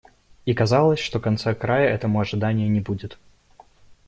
И 0.47 0.55
казалось, 0.55 0.97
что 0.97 1.19
конца-края 1.19 1.87
этому 1.87 2.19
ожиданию 2.19 2.71
не 2.71 2.79
будет. 2.79 3.19